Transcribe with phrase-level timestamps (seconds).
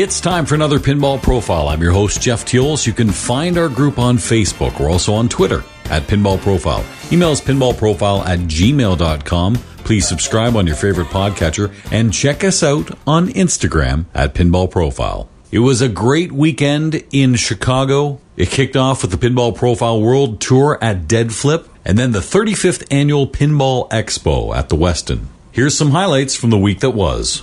[0.00, 1.66] It's time for another Pinball Profile.
[1.66, 2.86] I'm your host, Jeff Teolis.
[2.86, 4.78] You can find our group on Facebook.
[4.78, 6.84] We're also on Twitter at Pinball Profile.
[7.10, 9.54] Email is pinballprofile at gmail.com.
[9.56, 15.28] Please subscribe on your favorite podcatcher and check us out on Instagram at Pinball Profile.
[15.50, 18.20] It was a great weekend in Chicago.
[18.36, 22.20] It kicked off with the Pinball Profile World Tour at Dead Flip and then the
[22.20, 25.24] 35th Annual Pinball Expo at the Westin.
[25.50, 27.42] Here's some highlights from the week that was.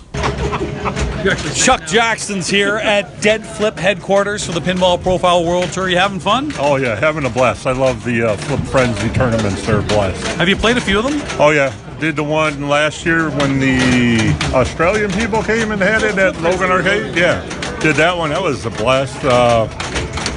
[1.34, 5.90] Chuck Jackson's here at Dead Flip headquarters for the Pinball Profile World Tour.
[5.90, 6.52] You having fun?
[6.60, 7.66] Oh yeah, having a blast.
[7.66, 9.66] I love the uh, Flip Frenzy tournaments.
[9.66, 10.24] They're a blast.
[10.38, 11.20] Have you played a few of them?
[11.40, 16.16] Oh yeah, did the one last year when the Australian people came and had it
[16.20, 17.18] at Logan Arcade.
[17.18, 17.42] Yeah,
[17.80, 18.30] did that one.
[18.30, 19.24] That was a blast.
[19.26, 19.66] Uh,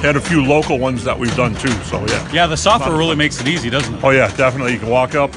[0.01, 1.71] had a few local ones that we've done too.
[1.83, 2.31] So yeah.
[2.31, 4.03] Yeah, the software really makes it easy, doesn't it?
[4.03, 4.73] Oh yeah, definitely.
[4.73, 5.31] You can walk up,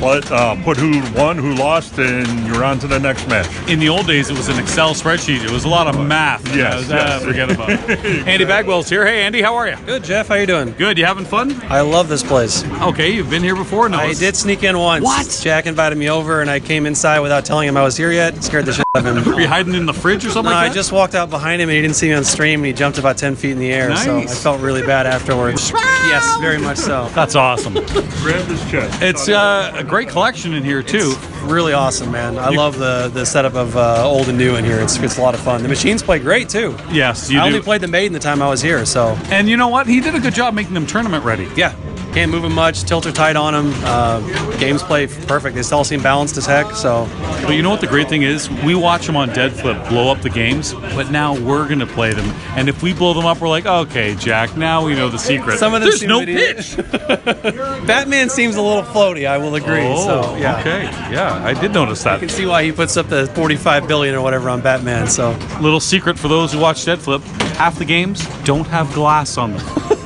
[0.00, 3.46] let, uh, put who won, who lost, and you're on to the next match.
[3.68, 5.44] In the old days, it was an Excel spreadsheet.
[5.44, 6.40] It was a lot of math.
[6.56, 7.22] Yes, Uh, yes.
[7.24, 7.80] forget about it.
[8.26, 9.04] Andy Bagwell's here.
[9.04, 9.76] Hey, Andy, how are you?
[9.84, 10.28] Good, Jeff.
[10.28, 10.72] How you doing?
[10.78, 10.96] Good.
[10.96, 11.60] You having fun?
[11.68, 12.64] I love this place.
[12.80, 13.88] Okay, you've been here before.
[13.88, 15.04] No, I it's- did sneak in once.
[15.04, 15.38] What?
[15.42, 18.42] Jack invited me over, and I came inside without telling him I was here yet.
[18.42, 19.34] Scared the shit out of him.
[19.34, 21.60] Were you hiding in the fridge or something No, like I just walked out behind
[21.60, 23.58] him, and he didn't see me on stream, and he jumped about 10 feet in
[23.58, 23.94] the air.
[23.96, 25.70] So I felt really bad afterwards.
[25.74, 27.08] yes, very much so.
[27.14, 27.74] That's awesome.
[27.74, 29.02] Grab this chest.
[29.02, 29.32] It's uh,
[29.74, 31.14] a great collection in here too.
[31.44, 32.38] Really awesome, man.
[32.38, 34.80] I love the, the setup of uh, old and new in here.
[34.80, 35.62] It's, it's a lot of fun.
[35.62, 36.76] The machines play great, too.
[36.90, 37.54] Yes, you I do.
[37.54, 39.86] only played the Maiden the time I was here, so and you know what?
[39.86, 41.48] He did a good job making them tournament ready.
[41.56, 41.74] yeah.
[42.12, 42.82] Can't move them much.
[42.82, 43.72] Tilts are tight on them.
[43.84, 44.20] Uh,
[44.58, 45.54] games play perfect.
[45.54, 47.08] They still seem balanced as heck, so
[47.42, 48.50] But you know what the great thing is?
[48.64, 51.86] We watch them on Dead Flip blow up the games, but now we're going to
[51.86, 52.28] play them.
[52.56, 55.58] And if we blow them up, we're like, okay, Jack, now we know the secret.
[55.58, 56.76] Some of them There's no pitch.
[57.86, 59.26] Batman seems a little floaty.
[59.26, 59.86] I will agree.
[59.86, 60.82] Oh, so yeah, okay.
[61.12, 62.14] Yeah, I did notice that.
[62.14, 62.20] I that.
[62.20, 65.06] can see why he puts up the 45 billion or whatever on Batman.
[65.08, 67.22] So Little secret for those who watch Dead Flip
[67.60, 69.60] half the games don't have glass on them.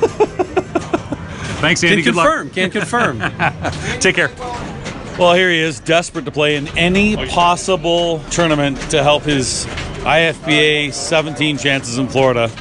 [1.65, 2.03] Thanks, Andy.
[2.03, 2.27] can Good luck.
[2.27, 2.49] confirm.
[2.51, 3.99] Can confirm.
[3.99, 4.29] Take care.
[5.17, 9.65] Well, here he is, desperate to play in any possible tournament to help his
[10.03, 12.51] IFPA 17 chances in Florida.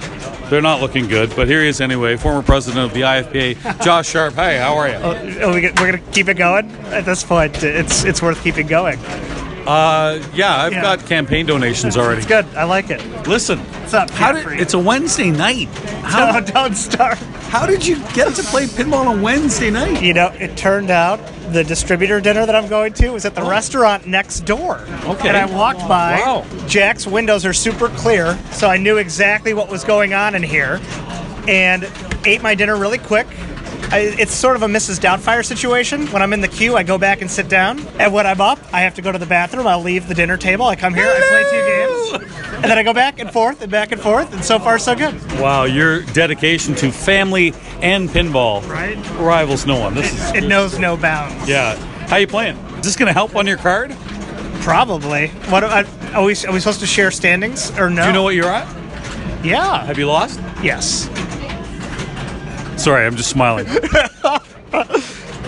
[0.48, 4.08] They're not looking good, but here he is anyway, former president of the IFPA, Josh
[4.08, 4.34] Sharp.
[4.34, 4.94] Hey, how are you?
[4.94, 6.70] Oh, we get- we're gonna keep it going.
[6.86, 8.98] At this point, it's it's worth keeping going.
[9.66, 10.82] Uh, yeah, I've Yeah.
[10.82, 12.18] got campaign donations already.
[12.18, 12.46] It's good.
[12.56, 13.02] I like it.
[13.26, 15.68] Listen, What's up, how did, it's a Wednesday night.
[16.04, 17.18] How, Don't, don't start.
[17.54, 20.02] How did you get to play pinball on Wednesday night?
[20.02, 21.20] You know, it turned out
[21.52, 23.48] the distributor dinner that I'm going to was at the oh.
[23.48, 24.84] restaurant next door.
[24.86, 25.12] Oh.
[25.12, 25.28] Okay.
[25.28, 26.18] And I walked by.
[26.18, 26.44] Wow.
[26.66, 30.80] Jack's windows are super clear, so I knew exactly what was going on in here,
[31.46, 31.88] and
[32.26, 33.28] ate my dinner really quick.
[33.90, 34.98] I, it's sort of a Mrs.
[34.98, 36.06] Doubtfire situation.
[36.08, 38.58] When I'm in the queue, I go back and sit down, and when I'm up,
[38.72, 39.66] I have to go to the bathroom.
[39.66, 40.66] I'll leave the dinner table.
[40.66, 41.20] I come here, I
[42.10, 44.44] play two games, and then I go back and forth and back and forth, and
[44.44, 45.14] so far so good.
[45.38, 47.52] Wow, your dedication to family
[47.82, 48.96] and pinball Right.
[49.18, 49.94] rivals no one.
[49.94, 51.48] This is It knows no bounds.
[51.48, 51.76] Yeah.
[52.08, 52.56] How you playing?
[52.78, 53.94] Is this going to help on your card?
[54.60, 55.28] Probably.
[55.50, 55.84] What are,
[56.14, 56.34] are we?
[56.46, 58.02] Are we supposed to share standings or no?
[58.02, 58.66] Do you know what you're at?
[59.44, 59.84] Yeah.
[59.84, 60.40] Have you lost?
[60.62, 61.08] Yes.
[62.84, 63.66] Sorry, I'm just smiling.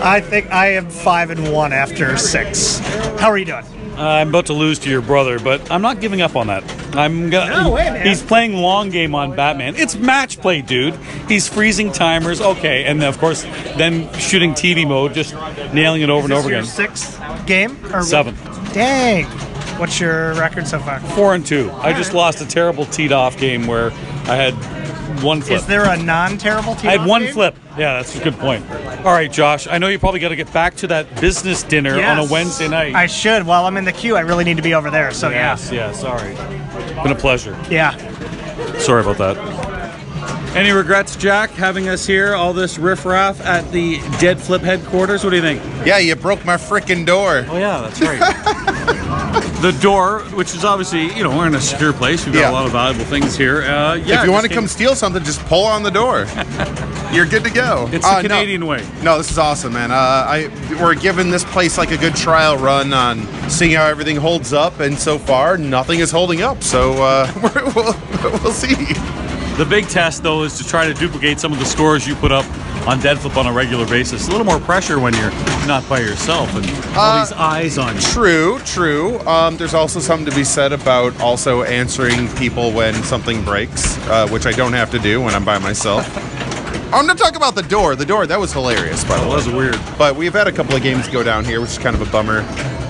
[0.01, 2.79] I think I am five and one after six.
[3.19, 3.63] How are you doing?
[3.95, 6.63] I'm about to lose to your brother, but I'm not giving up on that.
[6.95, 7.61] I'm gonna.
[7.61, 8.07] No way, man.
[8.07, 9.75] He's playing long game on Batman.
[9.75, 10.95] It's match play, dude.
[11.27, 12.41] He's freezing timers.
[12.41, 13.43] Okay, and of course,
[13.77, 15.35] then shooting TV mode, just
[15.75, 16.71] nailing it over and over your again.
[16.71, 17.77] sixth game?
[17.93, 18.33] Or seven?
[18.73, 19.25] Dang.
[19.77, 20.99] What's your record so far?
[21.01, 21.69] Four and two.
[21.71, 23.91] I just lost a terrible teed off game where
[24.25, 24.55] I had
[25.23, 25.59] one flip.
[25.59, 26.89] Is there a non-terrible team?
[26.89, 27.55] I had one flip.
[27.77, 28.69] Yeah, that's a good point.
[29.05, 29.67] All right, Josh.
[29.67, 32.67] I know you probably got to get back to that business dinner on a Wednesday
[32.67, 32.95] night.
[32.95, 33.45] I should.
[33.45, 35.11] While I'm in the queue, I really need to be over there.
[35.11, 36.01] So yes, yes.
[36.01, 36.33] Sorry.
[37.03, 37.57] Been a pleasure.
[37.69, 37.95] yeah.
[37.97, 38.77] Yeah.
[38.79, 39.37] Sorry about that.
[40.55, 45.23] Any regrets, Jack, having us here, all this riffraff at the Dead Flip headquarters?
[45.23, 45.61] What do you think?
[45.85, 47.45] Yeah, you broke my freaking door.
[47.47, 48.19] Oh, yeah, that's right.
[49.61, 52.25] the door, which is obviously, you know, we're in a secure place.
[52.25, 52.51] We've got Yeah.
[52.51, 53.63] a lot of valuable things here.
[53.63, 56.27] Uh, yeah, if you want to just come steal something, just pull on the door.
[57.11, 57.89] You're good to go.
[57.91, 58.27] It's the Uh, no.
[58.27, 58.85] Canadian way.
[59.01, 59.91] No, this is awesome, man.
[59.91, 60.49] Uh, I
[60.81, 64.79] we're giving this place like a good trial run on seeing how everything holds up,
[64.79, 66.61] and so far nothing is holding up.
[66.63, 67.95] So uh, we're, we'll
[68.43, 68.75] we'll see.
[69.57, 72.31] The big test, though, is to try to duplicate some of the scores you put
[72.31, 72.45] up
[72.87, 74.27] on Dead Flip on a regular basis.
[74.27, 75.31] A little more pressure when you're
[75.67, 78.01] not by yourself and all Uh, these eyes on you.
[78.01, 79.19] True, true.
[79.27, 84.27] Um, there's also something to be said about also answering people when something breaks, uh,
[84.29, 86.05] which I don't have to do when I'm by myself.
[86.93, 87.95] I'm not talking about the door.
[87.95, 89.29] The door that was hilarious, by the way.
[89.29, 89.79] That was weird.
[89.97, 92.11] But we've had a couple of games go down here, which is kind of a
[92.11, 92.45] bummer.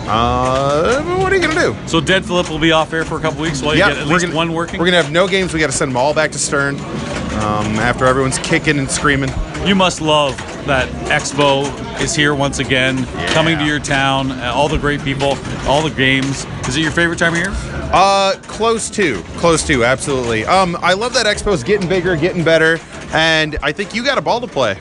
[0.10, 1.76] Uh, what are you gonna do?
[1.88, 4.08] So Dead Flip will be off air for a couple weeks while you get at
[4.08, 4.80] least gonna, one working.
[4.80, 5.54] We're gonna have no games.
[5.54, 9.30] We got to send them all back to Stern um, after everyone's kicking and screaming.
[9.66, 11.66] You must love that Expo
[12.02, 14.32] is here once again, coming to your town.
[14.32, 16.46] uh, All the great people, all the games.
[16.70, 17.52] Is it your favorite time of year?
[17.92, 20.46] Uh, close to, close to, absolutely.
[20.46, 22.78] Um, I love that Expo's getting bigger, getting better,
[23.14, 24.76] and I think you got a ball to play.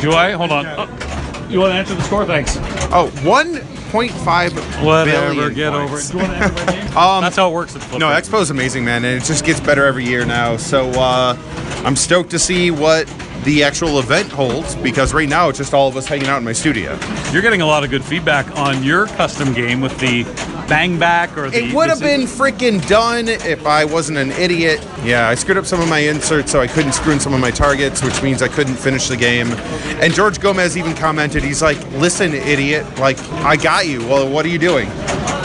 [0.00, 0.32] Do I?
[0.32, 0.66] Hold on.
[0.66, 2.26] Oh, you want to answer the score?
[2.26, 2.56] Thanks.
[2.92, 5.34] Oh, 1.5 Whatever.
[5.34, 6.10] billion Get points.
[6.12, 6.26] over it.
[6.28, 6.96] Do you want to answer my game?
[6.96, 7.98] Um, That's how it works at.
[7.98, 10.56] No, Expo's amazing, man, and it just gets better every year now.
[10.56, 11.36] So uh,
[11.84, 13.06] I'm stoked to see what
[13.44, 16.44] the actual event holds because right now it's just all of us hanging out in
[16.44, 16.98] my studio.
[17.32, 20.24] You're getting a lot of good feedback on your custom game with the
[20.68, 21.64] bang back or the.
[21.64, 24.86] It would have been freaking done if I wasn't an idiot.
[25.02, 27.40] Yeah, I screwed up some of my inserts, so I couldn't screw in some of
[27.40, 29.52] my targets, which means I couldn't finish the game.
[30.00, 34.00] And George Gomez even commented, he's like, "Listen, idiot, like I got you.
[34.06, 34.88] Well, what are you doing?"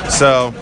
[0.10, 0.54] So,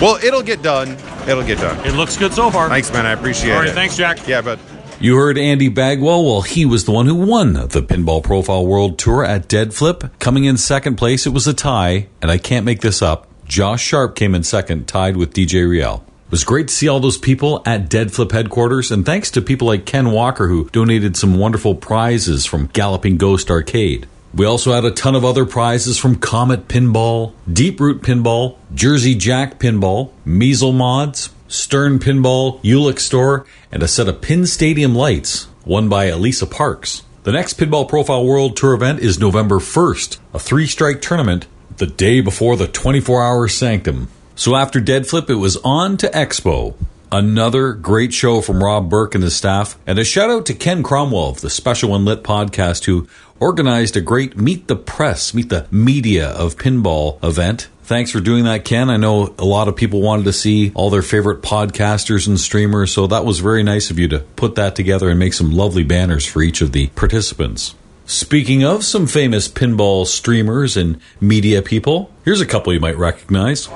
[0.00, 0.96] well, it'll get done.
[1.28, 1.84] It'll get done.
[1.86, 2.68] It looks good so far.
[2.68, 3.06] Thanks, man.
[3.06, 3.54] I appreciate it.
[3.54, 3.74] All right, it.
[3.74, 4.26] thanks, Jack.
[4.26, 4.58] Yeah, but.
[5.00, 6.24] You heard Andy Bagwell.
[6.24, 10.04] Well, he was the one who won the Pinball Profile World Tour at Dead Flip.
[10.18, 13.26] Coming in second place, it was a tie, and I can't make this up.
[13.46, 16.04] Josh Sharp came in second, tied with DJ Riel.
[16.26, 19.42] It was great to see all those people at Dead Flip headquarters, and thanks to
[19.42, 24.06] people like Ken Walker who donated some wonderful prizes from Galloping Ghost Arcade.
[24.34, 29.14] We also had a ton of other prizes from Comet Pinball, Deep Root Pinball, Jersey
[29.14, 35.46] Jack Pinball, Mezel Mods, Stern Pinball, Ulick Store, and a set of Pin Stadium lights,
[35.64, 37.02] won by Elisa Parks.
[37.22, 41.86] The next Pinball Profile World Tour event is November 1st, a three strike tournament, the
[41.86, 44.08] day before the 24 hour Sanctum.
[44.36, 46.74] So after Dead Flip, it was on to Expo.
[47.12, 50.82] Another great show from Rob Burke and his staff, and a shout out to Ken
[50.82, 53.06] Cromwell of the Special When Lit podcast, who
[53.38, 57.68] organized a great Meet the Press, Meet the Media of Pinball event.
[57.84, 58.90] Thanks for doing that, Ken.
[58.90, 62.90] I know a lot of people wanted to see all their favorite podcasters and streamers,
[62.90, 65.84] so that was very nice of you to put that together and make some lovely
[65.84, 67.74] banners for each of the participants.
[68.06, 73.66] Speaking of some famous pinball streamers and media people, here's a couple you might recognize.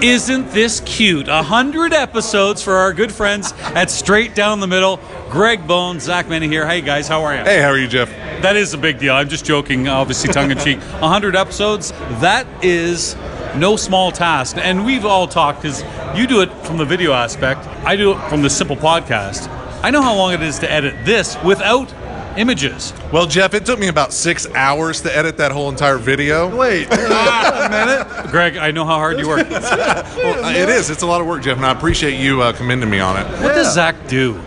[0.00, 1.28] Isn't this cute?
[1.28, 4.98] A hundred episodes for our good friends at Straight Down the Middle.
[5.28, 6.66] Greg Bones, Zach Manny here.
[6.66, 7.44] Hey guys, how are you?
[7.44, 8.08] Hey, how are you, Jeff?
[8.40, 9.14] That is a big deal.
[9.14, 10.78] I'm just joking, obviously tongue in cheek.
[10.78, 11.90] A 100 episodes,
[12.20, 13.14] that is
[13.56, 14.56] no small task.
[14.56, 15.84] And we've all talked because
[16.18, 19.50] you do it from the video aspect, I do it from the simple podcast.
[19.82, 21.92] I know how long it is to edit this without
[22.38, 22.92] images.
[23.12, 26.54] Well, Jeff, it took me about six hours to edit that whole entire video.
[26.54, 26.96] Wait, a
[27.70, 28.30] minute.
[28.30, 29.46] Greg, I know how hard you work.
[30.16, 30.88] Well, uh, it is.
[30.90, 33.26] It's a lot of work, Jeff, and I appreciate you uh, commending me on it.
[33.42, 34.40] What does Zach do?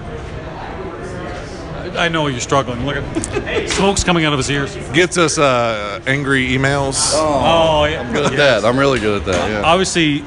[1.97, 2.86] I know you're struggling.
[2.86, 4.75] Look at smoke's coming out of his ears.
[4.94, 7.12] Gets us uh, angry emails.
[7.13, 8.01] Oh, yeah.
[8.01, 8.65] I'm Good at that.
[8.65, 9.50] I'm really good at that.
[9.50, 9.62] Yeah.
[9.63, 10.24] Obviously,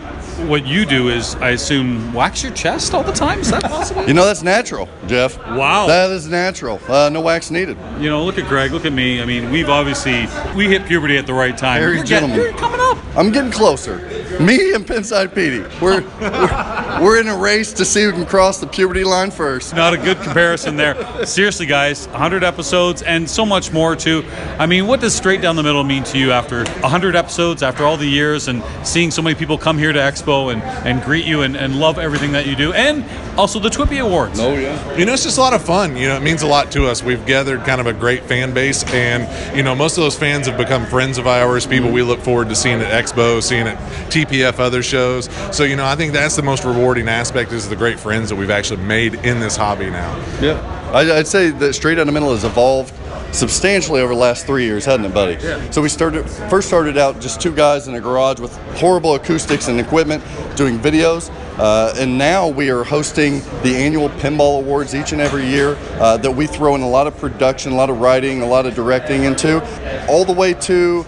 [0.48, 3.40] what you do is, I assume, wax your chest all the time.
[3.40, 4.06] Is that possible?
[4.06, 5.38] You know that's natural, Jeff.
[5.38, 5.86] Wow.
[5.86, 6.80] That is natural.
[6.88, 7.76] Uh, no wax needed.
[8.00, 8.72] You know, look at Greg.
[8.72, 9.20] Look at me.
[9.22, 11.80] I mean, we've obviously we hit puberty at the right time.
[11.80, 12.98] Harry We're getting- You're coming up.
[13.16, 13.98] I'm getting closer.
[14.40, 15.62] Me and Pinside Petey.
[15.81, 19.75] We're, we're we're in a race to see who can cross the puberty line first.
[19.75, 21.26] Not a good comparison there.
[21.26, 24.25] Seriously, guys, 100 episodes and so much more too.
[24.58, 27.84] I mean, what does straight down the middle mean to you after 100 episodes, after
[27.84, 31.24] all the years, and seeing so many people come here to Expo and, and greet
[31.24, 33.05] you and, and love everything that you do, and
[33.36, 34.39] also the Twippy Awards.
[34.39, 34.96] Oh yeah.
[34.96, 35.96] You know, it's just a lot of fun.
[35.96, 37.03] You know, it means a lot to us.
[37.03, 40.46] We've gathered kind of a great fan base, and you know, most of those fans
[40.46, 41.67] have become friends of ours.
[41.67, 43.79] People we look forward to seeing at Expo, seeing at
[44.24, 45.26] TPF, other shows.
[45.55, 48.36] So you know, I think that's the most rewarding aspect is the great friends that
[48.36, 50.17] we've actually made in this hobby now.
[50.41, 50.60] Yeah.
[50.93, 52.94] I, I'd say that straight middle has evolved
[53.34, 55.43] substantially over the last three years, hasn't it, buddy?
[55.43, 55.70] Yeah.
[55.70, 59.69] So we started first started out just two guys in a garage with horrible acoustics
[59.69, 60.22] and equipment
[60.56, 61.31] doing videos.
[61.58, 66.17] Uh, and now we are hosting the annual Pinball Awards each and every year uh,
[66.17, 68.74] that we throw in a lot of production, a lot of writing, a lot of
[68.74, 69.60] directing into,
[70.08, 71.05] all the way to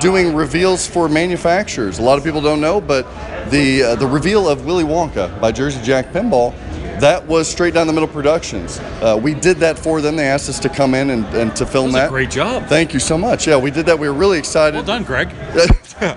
[0.00, 1.98] doing reveals for manufacturers.
[1.98, 3.04] A lot of people don't know, but
[3.50, 6.54] the uh, the reveal of Willy Wonka by Jersey Jack Pinball
[7.00, 8.78] that was straight down the middle productions.
[9.02, 10.16] Uh, we did that for them.
[10.16, 12.06] They asked us to come in and, and to film That that.
[12.06, 12.66] a great job.
[12.68, 13.46] Thank you so much.
[13.46, 13.98] Yeah, we did that.
[13.98, 14.76] We were really excited.
[14.76, 15.28] Well done, Greg.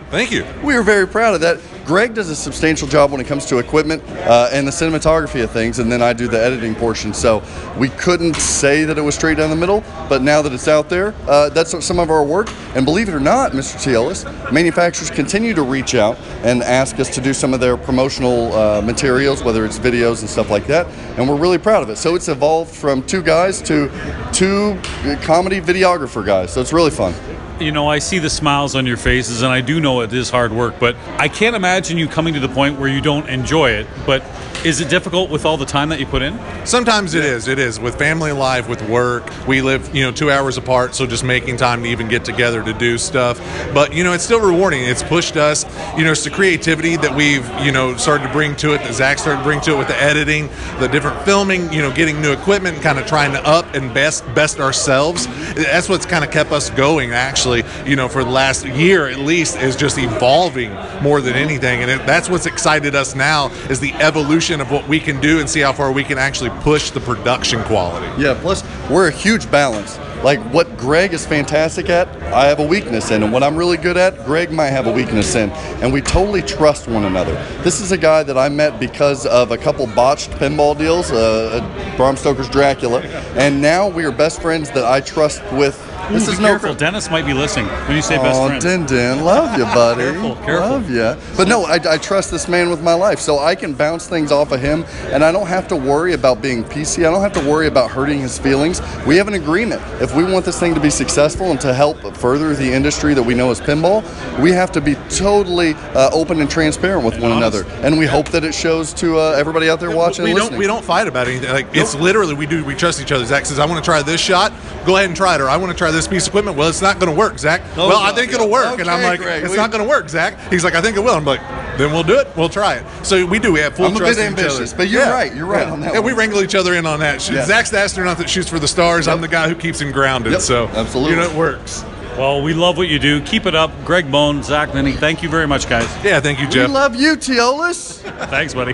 [0.10, 0.46] Thank you.
[0.64, 1.60] we were very proud of that.
[1.90, 5.50] Greg does a substantial job when it comes to equipment uh, and the cinematography of
[5.50, 7.16] things, and then I do the editing portion.
[7.16, 7.42] So
[7.80, 10.88] we couldn't say that it was straight down the middle, but now that it's out
[10.88, 12.48] there, uh, that's some of our work.
[12.76, 13.76] And believe it or not, Mr.
[13.78, 18.54] Teolis, manufacturers continue to reach out and ask us to do some of their promotional
[18.54, 20.86] uh, materials, whether it's videos and stuff like that,
[21.18, 21.98] and we're really proud of it.
[21.98, 23.90] So it's evolved from two guys to
[24.32, 24.80] two
[25.24, 26.54] comedy videographer guys.
[26.54, 27.16] So it's really fun.
[27.60, 30.30] You know, I see the smiles on your faces, and I do know it is
[30.30, 33.72] hard work, but I can't imagine you coming to the point where you don't enjoy
[33.72, 33.86] it.
[34.06, 34.24] But
[34.66, 36.38] is it difficult with all the time that you put in?
[36.66, 37.48] Sometimes it is.
[37.48, 39.30] It is with family life, with work.
[39.48, 42.64] We live, you know, two hours apart, so just making time to even get together
[42.64, 43.40] to do stuff.
[43.74, 44.84] But you know, it's still rewarding.
[44.84, 45.66] It's pushed us.
[45.98, 48.80] You know, it's the creativity that we've, you know, started to bring to it.
[48.80, 50.50] That Zach started to bring to it with the editing,
[50.80, 51.72] the different filming.
[51.72, 55.28] You know, getting new equipment, kind of trying to up and best best ourselves.
[55.56, 57.12] That's what's kind of kept us going.
[57.12, 57.49] Actually,
[57.86, 61.92] you know, for the last year at least, is just evolving more than anything, and
[61.92, 65.50] it, that's what's excited us now is the evolution of what we can do and
[65.50, 68.08] see how far we can actually push the production quality.
[68.22, 69.98] Yeah, plus we're a huge balance.
[70.24, 73.78] Like what Greg is fantastic at, I have a weakness in, and what I'm really
[73.78, 75.50] good at, Greg might have a weakness in,
[75.82, 77.34] and we totally trust one another.
[77.64, 81.62] This is a guy that I met because of a couple botched pinball deals, uh,
[81.96, 83.02] Bram Stoker's Dracula,
[83.36, 86.74] and now we are best friends that I trust with this Ooh, is no careful.
[86.74, 88.62] Dennis might be listening when you say oh, best friend.
[88.62, 90.02] Din Din, love you, buddy.
[90.02, 90.70] careful, careful.
[90.70, 91.16] Love you.
[91.38, 94.32] But no, I, I, trust this man with my life, so I can bounce things
[94.32, 97.00] off of him, and I don't have to worry about being PC.
[97.00, 98.82] I don't have to worry about hurting his feelings.
[99.06, 99.82] We have an agreement.
[100.02, 103.24] If we want this thing to be successful and to help further the industry that
[103.24, 104.04] we know as pinball,
[104.42, 108.30] we have to be totally uh, open and transparent with one another, and we hope
[108.30, 110.24] that it shows to uh, everybody out there watching.
[110.24, 110.46] We and don't.
[110.46, 110.60] listening.
[110.60, 111.52] We don't fight about anything.
[111.52, 111.78] Like nope.
[111.78, 112.64] it's literally we do.
[112.64, 113.26] We trust each other.
[113.26, 114.52] Zach says, "I want to try this shot.
[114.86, 116.70] Go ahead and try it," or "I want to try this piece of equipment." Well,
[116.70, 117.62] it's not going to work, Zach.
[117.76, 118.74] Oh, well, I think it'll work.
[118.74, 120.38] Okay, and I'm like, Greg, it's we, not going to work, Zach.
[120.52, 121.16] He's like, I think it will.
[121.16, 121.42] I'm like,
[121.78, 122.28] then we'll do it.
[122.36, 123.06] We'll try it.
[123.06, 123.52] So we do.
[123.52, 124.78] We have full I'm trust a bit in ambitious, each other.
[124.78, 125.12] but you're yeah.
[125.12, 125.36] right.
[125.36, 125.74] You're right yeah.
[125.74, 125.94] on that.
[125.94, 126.14] Yeah, one.
[126.14, 127.28] we wrangle each other in on that.
[127.30, 127.46] Yeah.
[127.46, 129.08] Zach's the astronaut that shoots for the stars.
[129.08, 129.16] Yep.
[129.16, 130.34] I'm the guy who keeps him grounded.
[130.34, 130.42] Yep.
[130.42, 131.16] So Absolutely.
[131.16, 131.84] you know, it works.
[132.18, 133.22] Well, we love what you do.
[133.22, 133.72] Keep it up.
[133.86, 135.86] Greg Bone, Zach Minnie, thank you very much, guys.
[136.04, 136.68] Yeah, thank you, Jeff.
[136.68, 138.02] we love you, Teolis.
[138.30, 138.74] Thanks, buddy.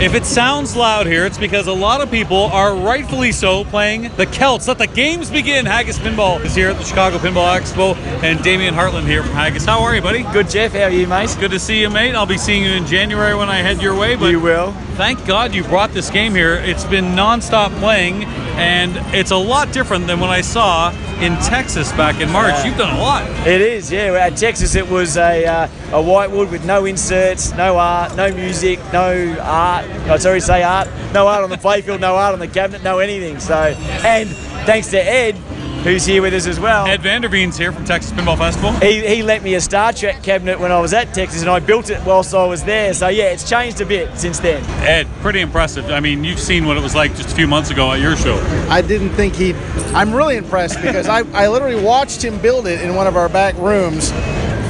[0.00, 4.10] If it sounds loud here, it's because a lot of people are rightfully so playing
[4.16, 4.66] the Celts.
[4.66, 5.64] Let the games begin.
[5.64, 9.64] Haggis Pinball is here at the Chicago Pinball Expo, and Damien Hartin here from Haggis.
[9.64, 10.24] How are you, buddy?
[10.32, 10.72] Good, Jeff.
[10.72, 11.34] How are you, mate?
[11.38, 12.16] Good to see you, mate.
[12.16, 14.16] I'll be seeing you in January when I head your way.
[14.16, 14.72] But you will.
[14.96, 16.54] Thank God you brought this game here.
[16.54, 18.24] It's been nonstop playing,
[18.56, 22.54] and it's a lot different than what I saw in Texas back in March.
[22.54, 22.66] Yeah.
[22.66, 23.24] You've done a lot.
[23.46, 24.12] It is, yeah.
[24.12, 28.80] At Texas, it was a, uh, a whitewood with no inserts, no art, no music,
[28.92, 29.84] no art.
[29.84, 30.88] I sorry, say art.
[31.12, 33.38] No art on the playfield, no art on the cabinet, no anything.
[33.38, 34.28] So, and
[34.66, 35.36] thanks to Ed,
[35.84, 36.86] who's here with us as well.
[36.86, 38.72] Ed Vanderveen's here from Texas Pinball Festival.
[38.72, 41.60] He, he lent me a Star Trek cabinet when I was at Texas, and I
[41.60, 42.92] built it whilst I was there.
[42.92, 44.64] So yeah, it's changed a bit since then.
[44.84, 45.90] Ed, pretty impressive.
[45.90, 48.16] I mean, you've seen what it was like just a few months ago at your
[48.16, 48.36] show.
[48.68, 49.54] I didn't think he'd.
[49.94, 53.28] I'm really impressed because I, I literally watched him build it in one of our
[53.28, 54.12] back rooms.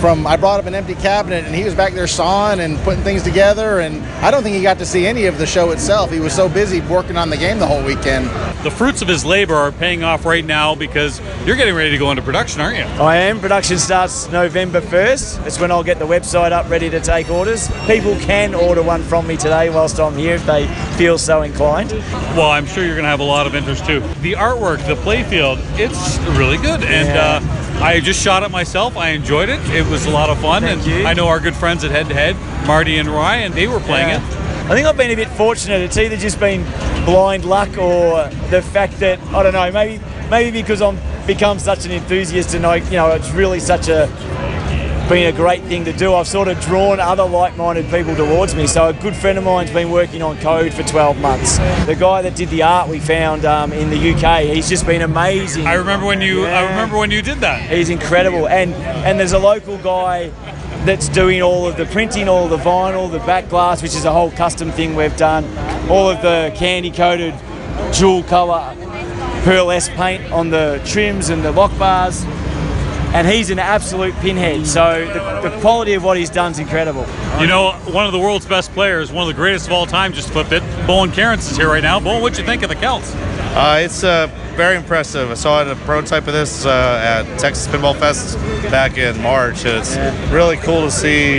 [0.04, 3.02] From I brought up an empty cabinet and he was back there sawing and putting
[3.02, 6.10] things together and I don't think he got to see any of the show itself.
[6.10, 8.26] He was so busy working on the game the whole weekend.
[8.64, 11.96] The fruits of his labor are paying off right now because you're getting ready to
[11.96, 12.84] go into production, aren't you?
[13.02, 13.40] I am.
[13.40, 15.46] Production starts November 1st.
[15.46, 17.70] It's when I'll get the website up ready to take orders.
[17.86, 20.66] People can order one from me today whilst I'm here if they
[20.98, 21.92] feel so inclined.
[22.36, 24.00] Well, I'm sure you're going to have a lot of interest too.
[24.20, 26.82] The artwork, the playfield, it's really good.
[26.84, 27.40] And Yeah.
[27.42, 28.96] uh, I just shot it myself.
[28.96, 29.60] I enjoyed it.
[29.70, 30.62] It was a lot of fun.
[30.62, 31.06] Thank and you.
[31.06, 34.08] I know our good friends at Head to Head, Marty and Ryan, they were playing
[34.08, 34.16] Yeah.
[34.26, 34.70] it.
[34.70, 35.82] I think I've been a bit fortunate.
[35.82, 36.64] It's either just been
[37.04, 39.70] blind luck or the fact that I don't know.
[39.70, 40.00] Maybe
[40.30, 44.06] maybe because I'm become such an enthusiast and I, you know, it's really such a
[45.08, 46.14] been a great thing to do.
[46.14, 48.66] I've sort of drawn other like-minded people towards me.
[48.66, 51.58] So a good friend of mine's been working on code for 12 months.
[51.86, 55.02] The guy that did the art we found um, in the UK, he's just been
[55.02, 55.66] amazing.
[55.66, 57.68] I remember when you I remember when you did that.
[57.70, 60.30] He's incredible, and and there's a local guy
[60.84, 64.12] that's doing all of the printing, all the vinyl, the back glass, which is a
[64.12, 65.44] whole custom thing we've done.
[65.90, 67.34] All of the candy coated,
[67.92, 68.74] jewel colour,
[69.44, 72.24] pearl S paint on the trims and the lock bars.
[73.14, 74.66] And he's an absolute pinhead.
[74.66, 77.06] So the, the quality of what he's done is incredible.
[77.40, 80.12] You know, one of the world's best players, one of the greatest of all time,
[80.12, 80.64] just flipped it.
[80.84, 82.00] Bowen Kerins is here right now.
[82.00, 83.14] Bowen, what'd you think of the Celts?
[83.14, 85.30] Uh, it's uh, very impressive.
[85.30, 88.36] I saw a prototype of this uh, at Texas Pinball Fest
[88.68, 89.64] back in March.
[89.64, 89.96] and It's
[90.32, 91.38] really cool to see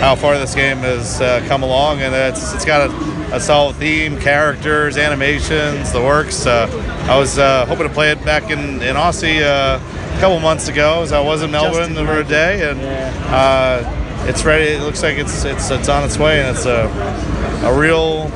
[0.00, 3.76] how far this game has uh, come along, and it's it's got a, a solid
[3.76, 6.46] theme, characters, animations, the works.
[6.46, 6.66] Uh,
[7.08, 10.68] I was uh, hoping to play it back in in Aussie uh, a couple months
[10.68, 12.80] ago, as I was in Melbourne to for a day, and
[13.32, 14.72] uh, it's ready.
[14.72, 16.88] It looks like it's it's it's on its way, and it's a
[17.66, 18.30] a real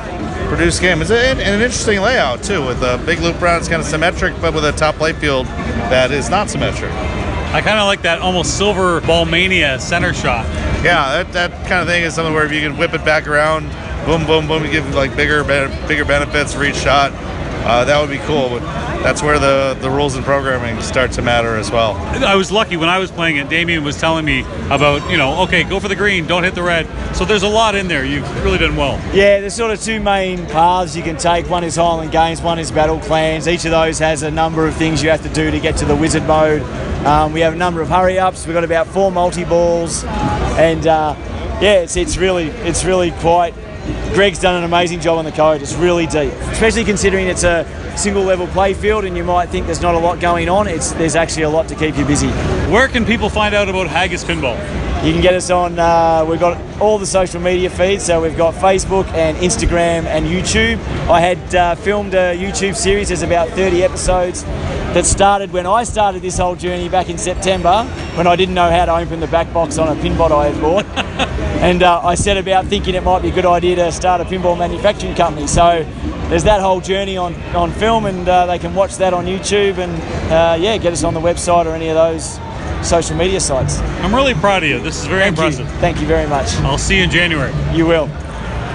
[0.47, 1.01] produced game.
[1.01, 3.59] It's a, and an interesting layout too, with a big loop around.
[3.59, 6.91] It's kind of symmetric, but with a top play field that is not symmetric.
[6.91, 10.45] I kind of like that almost silver ball mania center shot.
[10.83, 13.25] Yeah, that, that kind of thing is something where if you can whip it back
[13.25, 13.69] around,
[14.05, 17.11] boom, boom, boom, you give like bigger, better, bigger benefits for each shot.
[17.65, 18.49] Uh, that would be cool.
[18.49, 18.61] But
[19.03, 21.93] that's where the, the rules and programming start to matter as well.
[22.23, 23.49] I was lucky when I was playing it.
[23.49, 26.63] Damien was telling me about, you know, okay, go for the green, don't hit the
[26.63, 26.87] red.
[27.15, 28.05] So there's a lot in there.
[28.05, 28.97] You've really done well.
[29.15, 31.49] Yeah, there's sort of two main paths you can take.
[31.49, 33.47] One is Highland Games, one is Battle Clans.
[33.47, 35.85] Each of those has a number of things you have to do to get to
[35.85, 36.61] the wizard mode.
[37.05, 38.45] Um, we have a number of hurry ups.
[38.45, 41.15] We've got about four multi balls, and uh,
[41.61, 43.53] yeah, it's, it's really it's really quite.
[44.13, 45.61] Greg's done an amazing job on the code.
[45.61, 47.65] It's really deep, especially considering it's a
[47.97, 50.67] single level play field, and you might think there's not a lot going on.
[50.67, 52.29] It's there's actually a lot to keep you busy.
[52.71, 54.57] Where can people find out about Haggis Pinball?
[55.05, 55.77] You can get us on.
[55.77, 58.03] Uh, we've got all the social media feeds.
[58.03, 60.79] So we've got Facebook and Instagram and YouTube.
[61.07, 63.09] I had uh, filmed a YouTube series.
[63.09, 64.43] There's about 30 episodes
[64.97, 67.83] that started when I started this whole journey back in September
[68.15, 70.59] when I didn't know how to open the back box on a pinbot I had
[70.59, 70.85] bought.
[71.61, 74.25] and uh, I set about thinking it might be a good idea to start a
[74.25, 75.45] pinball manufacturing company.
[75.45, 75.85] So
[76.29, 79.77] there's that whole journey on, on film, and uh, they can watch that on YouTube
[79.77, 79.93] and
[80.31, 82.39] uh, yeah, get us on the website or any of those
[82.81, 83.77] social media sites.
[84.01, 84.79] I'm really proud of you.
[84.79, 85.67] This is very Thank impressive.
[85.67, 85.79] You.
[85.79, 86.55] Thank you very much.
[86.61, 87.53] I'll see you in January.
[87.71, 88.09] You will.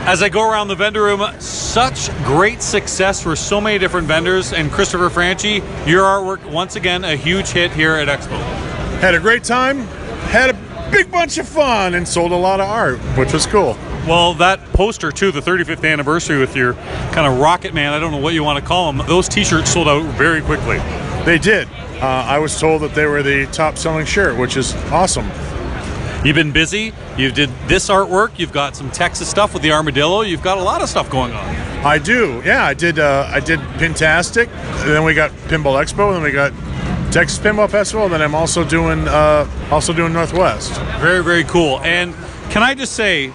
[0.05, 4.53] As I go around the vendor room, such great success for so many different vendors.
[4.53, 8.37] And Christopher Franchi, your artwork, once again, a huge hit here at Expo.
[8.99, 9.83] Had a great time,
[10.33, 13.79] had a big bunch of fun, and sold a lot of art, which was cool.
[14.05, 18.11] Well, that poster too, the 35th anniversary with your kind of Rocket Man, I don't
[18.11, 20.79] know what you want to call them, those t shirts sold out very quickly.
[21.25, 21.69] They did.
[22.03, 25.31] Uh, I was told that they were the top selling shirt, which is awesome.
[26.25, 26.93] You've been busy.
[27.17, 28.39] You did this artwork.
[28.39, 30.21] You've got some Texas stuff with the armadillo.
[30.21, 31.45] You've got a lot of stuff going on.
[31.85, 32.41] I do.
[32.45, 33.01] Yeah, I did.
[33.01, 34.47] Uh, I did Pintastic.
[34.85, 36.15] Then we got Pinball Expo.
[36.15, 36.53] And then we got
[37.13, 38.05] Texas Pinball Festival.
[38.05, 40.81] And then I'm also doing uh, also doing Northwest.
[41.01, 41.81] Very very cool.
[41.81, 42.15] And
[42.51, 43.33] can I just say,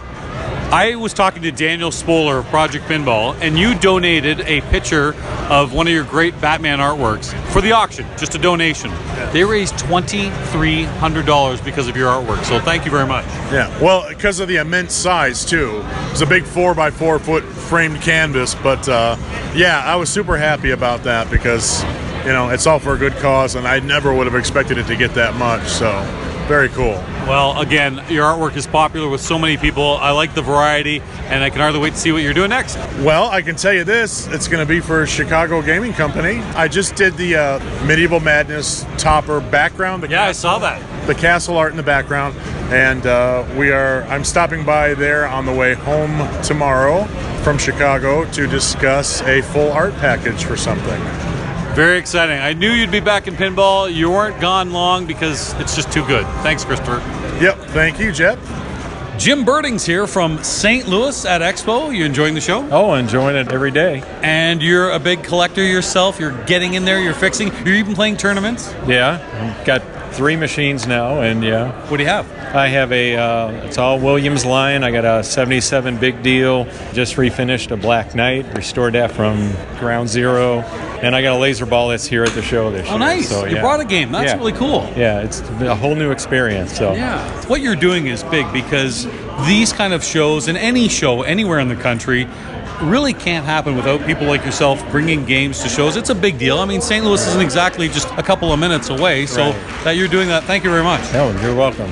[0.70, 5.16] I was talking to Daniel Spoler of Project Pinball, and you donated a picture
[5.50, 8.92] of one of your great Batman artworks for the auction, just a donation.
[9.32, 12.44] They raised twenty three hundred dollars because of your artwork.
[12.44, 13.24] So thank you very much.
[13.50, 15.86] Yeah, well, because of the immense size too.
[16.12, 19.16] It's a big four by four foot framed canvas, but uh,
[19.56, 21.82] yeah, I was super happy about that because
[22.26, 24.88] you know it's all for a good cause, and I never would have expected it
[24.88, 25.66] to get that much.
[25.70, 25.88] So
[26.48, 26.94] very cool.
[27.28, 29.98] Well, again, your artwork is popular with so many people.
[29.98, 32.78] I like the variety, and I can hardly wait to see what you're doing next.
[33.04, 36.40] Well, I can tell you this: it's going to be for Chicago Gaming Company.
[36.56, 40.04] I just did the uh, Medieval Madness topper background.
[40.04, 41.08] The yeah, castle, I saw that.
[41.08, 42.38] The castle art in the background,
[42.72, 44.04] and uh, we are.
[44.04, 47.04] I'm stopping by there on the way home tomorrow
[47.44, 51.27] from Chicago to discuss a full art package for something.
[51.78, 52.40] Very exciting.
[52.40, 53.94] I knew you'd be back in pinball.
[53.94, 56.26] You weren't gone long because it's just too good.
[56.42, 57.04] Thanks, Christopher.
[57.40, 57.56] Yep.
[57.68, 58.40] Thank you, Jeff.
[59.20, 60.88] Jim Birding's here from St.
[60.88, 61.96] Louis at Expo.
[61.96, 62.68] You enjoying the show?
[62.72, 64.02] Oh, enjoying it every day.
[64.24, 66.20] And you're a big collector yourself.
[66.20, 67.00] You're getting in there.
[67.00, 67.50] You're fixing.
[67.64, 68.74] You're even playing tournaments.
[68.88, 71.72] Yeah, got three machines now, and yeah.
[71.90, 72.30] What do you have?
[72.56, 73.16] I have a.
[73.16, 74.84] Uh, it's all Williams line.
[74.84, 76.66] I got a '77 Big Deal.
[76.94, 78.46] Just refinished a Black Knight.
[78.56, 80.62] Restored that from ground zero.
[81.02, 83.00] And I got a laser ball that's here at the show this oh, year.
[83.00, 83.30] nice!
[83.30, 84.12] So, you brought a game.
[84.12, 84.38] That's Yeah.
[84.38, 84.92] really cool.
[84.98, 86.76] Yeah, it's a whole new experience.
[86.76, 87.20] So Yeah.
[87.46, 89.08] What you're doing is big because
[89.46, 92.28] these kind of shows and any show anywhere in the country
[92.82, 95.96] really can't happen without people like yourself bringing games to shows.
[95.96, 96.60] It's a big deal.
[96.60, 97.04] I mean, St.
[97.04, 99.26] Louis isn't exactly just a couple of minutes away.
[99.26, 99.84] So Right.
[99.84, 101.02] that you're doing that, thank you very much.
[101.14, 101.92] No, you're welcome.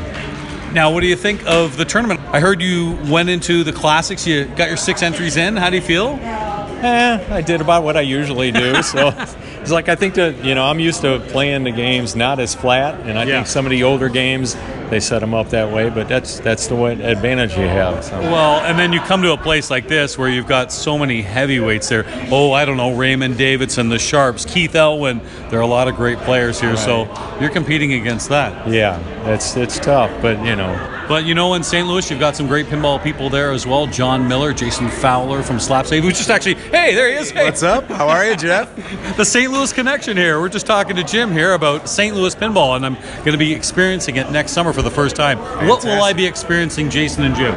[0.74, 2.19] Now, what do you think of the tournament?
[2.32, 4.28] I heard you went into the classics.
[4.28, 5.56] You got your six entries in.
[5.56, 6.19] How do you feel?
[6.21, 8.82] Eh, I did about what I usually do.
[8.84, 9.12] So
[9.65, 12.54] it's like I think that you know I'm used to playing the games not as
[12.54, 13.38] flat, and I Yeah.
[13.38, 14.56] think some of the older games
[14.91, 15.89] they set them up that way.
[15.89, 18.04] But that's that's the way, advantage you have.
[18.06, 18.19] So.
[18.21, 21.23] Well, and then you come to a place like this where you've got so many
[21.23, 22.06] heavyweights there.
[22.30, 25.19] Oh, I don't know, Raymond Davidson, the Sharps, Keith Elwin.
[25.49, 27.08] There are a lot of great players here, so
[27.41, 28.67] you're competing against that.
[28.67, 30.95] Yeah, it's it's tough, but you know.
[31.08, 31.88] But you know, in St.
[31.88, 33.86] Louis, you've got some great pinball people there as well.
[33.86, 37.30] John Miller, Jason Fowler from Slap Save, who's just actually, hey, there he is.
[37.30, 37.44] Hey.
[37.46, 37.86] What's up?
[37.86, 38.76] How are you, Jeff?
[39.18, 39.52] the St.
[39.52, 40.39] Louis connection here.
[40.39, 42.15] We're just talking to Jim here about St.
[42.15, 45.38] Louis pinball, and I'm going to be experiencing it next summer for the first time.
[45.68, 47.54] What will I be experiencing, Jason and Jim?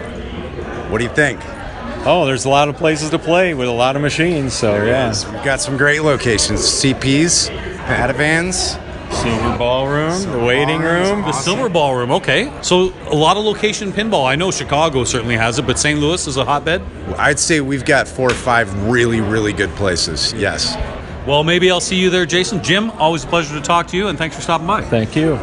[0.90, 1.40] What do you think?
[2.04, 4.52] Oh, there's a lot of places to play with a lot of machines.
[4.52, 5.26] So There yeah, is.
[5.26, 6.60] We've got some great locations.
[6.60, 7.48] CPs,
[7.86, 8.78] Padavans,
[9.10, 11.22] Silver ballroom, the waiting room.
[11.22, 12.52] The Silver Ballroom, okay.
[12.62, 14.26] So a lot of location pinball.
[14.26, 15.98] I know Chicago certainly has it, but St.
[15.98, 16.82] Louis is a hotbed.
[17.16, 20.32] I'd say we've got four or five really, really good places.
[20.34, 20.76] Yes.
[21.26, 22.62] Well, maybe I'll see you there, Jason.
[22.62, 24.82] Jim, always a pleasure to talk to you, and thanks for stopping by.
[24.82, 25.38] Thank you.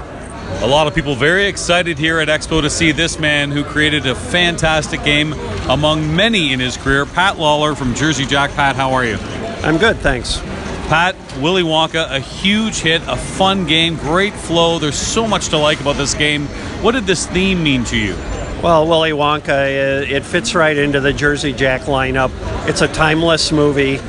[0.61, 4.05] A lot of people very excited here at Expo to see this man who created
[4.05, 5.33] a fantastic game
[5.69, 7.05] among many in his career.
[7.05, 8.51] Pat Lawlor from Jersey Jack.
[8.51, 9.17] Pat, how are you?
[9.63, 10.39] I'm good, thanks.
[10.87, 14.79] Pat, Willy Wonka, a huge hit, a fun game, great flow.
[14.79, 16.45] There's so much to like about this game.
[16.81, 18.15] What did this theme mean to you?
[18.63, 22.31] Well, Willy Wonka, it fits right into the Jersey Jack lineup.
[22.67, 23.99] It's a timeless movie.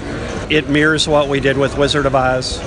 [0.55, 2.61] It mirrors what we did with Wizard of Oz.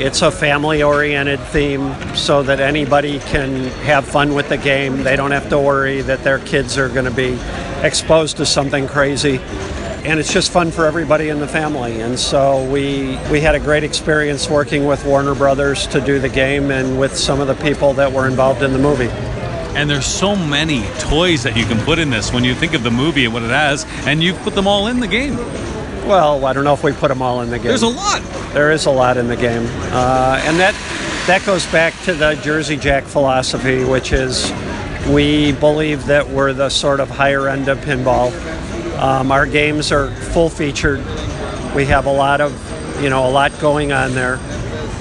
[0.00, 5.02] It's a family oriented theme so that anybody can have fun with the game.
[5.02, 7.38] They don't have to worry that their kids are going to be
[7.82, 9.38] exposed to something crazy.
[10.08, 12.00] And it's just fun for everybody in the family.
[12.00, 16.30] And so we, we had a great experience working with Warner Brothers to do the
[16.30, 19.10] game and with some of the people that were involved in the movie.
[19.76, 22.82] And there's so many toys that you can put in this when you think of
[22.82, 25.36] the movie and what it has, and you've put them all in the game.
[26.06, 27.66] Well, I don't know if we put them all in the game.
[27.66, 28.22] There's a lot.
[28.54, 30.74] There is a lot in the game, uh, and that
[31.26, 34.50] that goes back to the Jersey Jack philosophy, which is
[35.10, 38.32] we believe that we're the sort of higher end of pinball.
[38.98, 40.98] Um, our games are full featured.
[41.74, 42.52] We have a lot of,
[43.02, 44.38] you know, a lot going on there,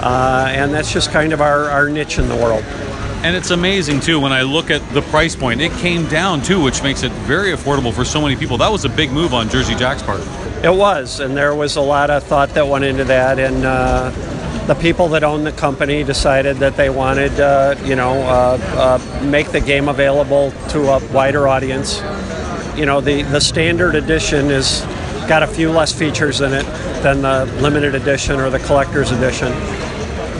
[0.01, 2.63] uh, and that's just kind of our, our niche in the world.
[3.23, 5.59] And it's amazing too when I look at the price point.
[5.59, 8.57] It came down too, which makes it very affordable for so many people.
[8.57, 10.21] That was a big move on Jersey Jack's part.
[10.63, 14.11] It was, and there was a lot of thought that went into that, and uh,
[14.67, 19.23] the people that own the company decided that they wanted, uh, you know, uh, uh,
[19.23, 22.01] make the game available to a wider audience.
[22.77, 24.81] You know, the the standard edition is
[25.27, 26.65] got a few less features in it
[27.01, 29.51] than the limited edition or the collector's edition.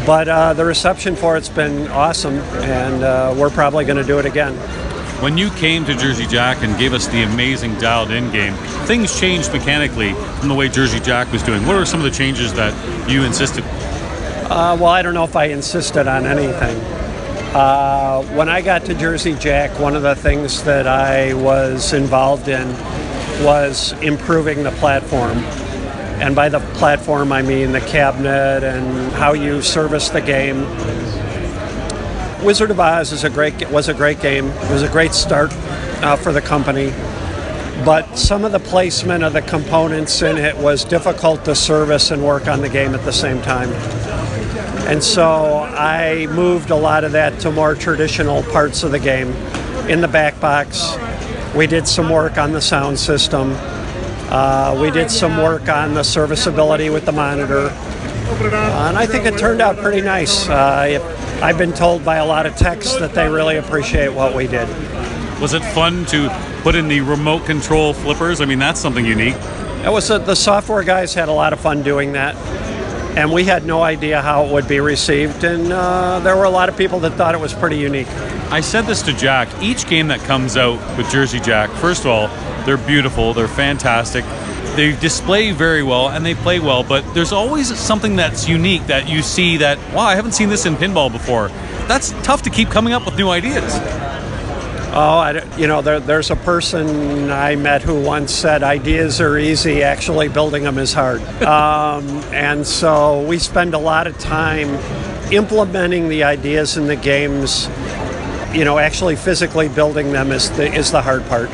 [0.06, 4.19] But uh, the reception for it's been awesome, and uh, we're probably going to do
[4.19, 4.54] it again.
[5.21, 8.54] When you came to Jersey Jack and gave us the amazing dialed in game,
[8.86, 11.65] things changed mechanically from the way Jersey Jack was doing.
[11.65, 12.71] What are some of the changes that
[13.10, 13.63] you insisted?
[13.65, 16.78] Uh, well, I don't know if I insisted on anything.
[17.53, 22.49] Uh, when I got to Jersey Jack, one of the things that I was involved
[22.49, 22.67] in
[23.43, 25.38] was improving the platform.
[26.19, 30.62] And by the platform, I mean the cabinet and how you service the game.
[32.43, 34.47] Wizard of Oz is a great was a great game.
[34.47, 35.51] It was a great start
[36.03, 36.89] uh, for the company,
[37.86, 42.23] but some of the placement of the components in it was difficult to service and
[42.23, 43.69] work on the game at the same time.
[44.88, 49.32] And so I moved a lot of that to more traditional parts of the game.
[49.89, 50.95] In the back box,
[51.54, 53.54] we did some work on the sound system.
[54.30, 57.69] Uh, we did some work on the serviceability with the monitor.
[57.69, 60.47] Uh, and I think it turned out pretty nice.
[60.47, 64.47] Uh, I've been told by a lot of techs that they really appreciate what we
[64.47, 64.69] did.
[65.41, 66.30] Was it fun to
[66.63, 68.39] put in the remote control flippers?
[68.39, 69.36] I mean, that's something unique.
[69.86, 72.36] It was a, the software guys had a lot of fun doing that,
[73.17, 75.43] and we had no idea how it would be received.
[75.43, 78.08] And uh, there were a lot of people that thought it was pretty unique.
[78.51, 79.49] I said this to Jack.
[79.60, 82.27] Each game that comes out with Jersey Jack, first of all,
[82.67, 84.23] they're beautiful, they're fantastic,
[84.75, 86.84] they display very well, and they play well.
[86.84, 90.67] But there's always something that's unique that you see that wow, I haven't seen this
[90.67, 91.47] in pinball before.
[91.88, 93.73] That's tough to keep coming up with new ideas.
[94.93, 99.21] Oh, I, don't- you know, there, there's a person I met who once said, "Ideas
[99.21, 104.17] are easy; actually building them is hard." um, and so we spend a lot of
[104.17, 104.69] time
[105.32, 107.69] implementing the ideas in the games.
[108.54, 111.50] You know, actually physically building them is the is the hard part.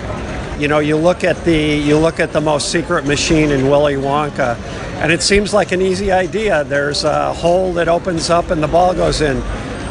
[0.59, 3.95] You know, you look at the you look at the most secret machine in Willy
[3.95, 4.55] Wonka,
[5.01, 6.63] and it seems like an easy idea.
[6.63, 9.41] There's a hole that opens up and the ball goes in.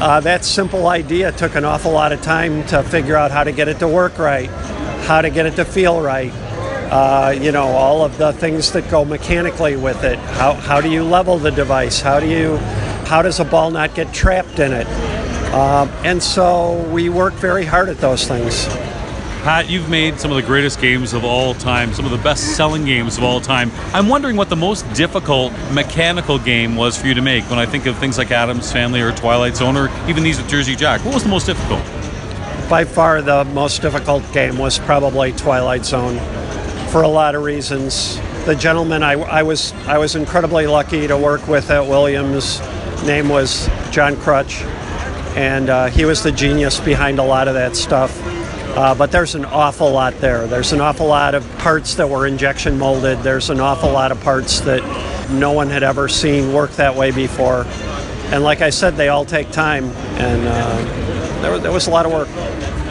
[0.03, 3.53] Uh, that simple idea took an awful lot of time to figure out how to
[3.53, 4.51] get it to work right,
[5.07, 6.33] how to get it to feel right.
[6.91, 10.19] Uh, you know, all of the things that go mechanically with it.
[10.19, 12.01] How, how do you level the device?
[12.01, 12.57] How do you,
[13.07, 14.89] how does a ball not get trapped in it?
[15.55, 18.67] Um, and so we work very hard at those things.
[19.43, 22.55] Pat, you've made some of the greatest games of all time, some of the best
[22.55, 23.73] selling games of all time.
[23.93, 27.67] I'm wondering what the most difficult mechanical game was for you to make when I
[27.67, 31.05] think of things like Addams Family or Twilight Zone or even these with Jersey Jack.
[31.05, 31.81] What was the most difficult?
[32.71, 36.21] By far, the most difficult game was probably Twilight Zone,
[36.93, 38.21] for a lot of reasons.
[38.45, 42.61] The gentleman I, I was I was incredibly lucky to work with at Williams.
[43.05, 44.63] Name was John Krutsch,
[45.37, 48.22] and uh, he was the genius behind a lot of that stuff.
[48.75, 50.47] Uh, but there's an awful lot there.
[50.47, 53.19] There's an awful lot of parts that were injection molded.
[53.21, 54.83] There's an awful lot of parts that
[55.31, 57.67] no one had ever seen work that way before.
[58.33, 59.85] and like I said, they all take time,
[60.17, 62.29] and uh, there, was- there was a lot of work.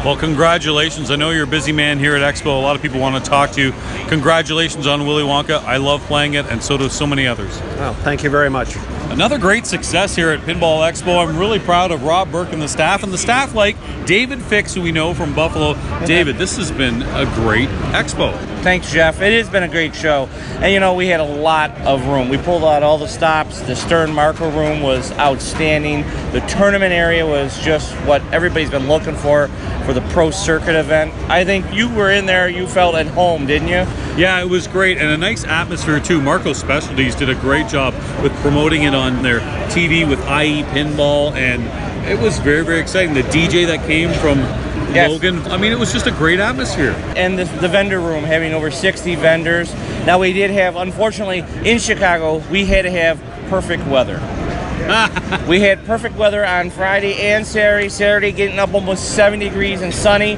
[0.05, 1.09] Well, congratulations.
[1.11, 2.45] I know you're a busy man here at Expo.
[2.47, 3.71] A lot of people want to talk to you.
[4.07, 5.63] Congratulations on Willy Wonka.
[5.63, 7.59] I love playing it, and so do so many others.
[7.77, 8.75] Well, thank you very much.
[9.11, 11.27] Another great success here at Pinball Expo.
[11.27, 14.73] I'm really proud of Rob Burke and the staff, and the staff like David Fix,
[14.73, 15.73] who we know from Buffalo.
[16.05, 18.31] David, this has been a great expo.
[18.61, 19.21] Thanks, Jeff.
[19.21, 20.29] It has been a great show.
[20.59, 22.29] And you know, we had a lot of room.
[22.29, 23.59] We pulled out all the stops.
[23.61, 26.03] The Stern marker room was outstanding.
[26.31, 29.47] The tournament area was just what everybody's been looking for
[29.85, 31.11] for the pro circuit event.
[31.27, 33.83] I think you were in there, you felt at home, didn't you?
[34.15, 36.21] Yeah, it was great and a nice atmosphere too.
[36.21, 41.33] Marco Specialties did a great job with promoting it on their TV with IE Pinball,
[41.33, 41.63] and
[42.07, 43.15] it was very, very exciting.
[43.15, 44.37] The DJ that came from
[45.09, 46.91] Logan, I mean, it was just a great atmosphere.
[47.15, 49.73] and the, the vendor room having over 60 vendors.
[50.05, 54.19] Now we did have, unfortunately, in Chicago, we had to have perfect weather.
[55.47, 57.87] we had perfect weather on Friday and Saturday.
[57.87, 60.37] Saturday getting up almost 70 degrees and sunny.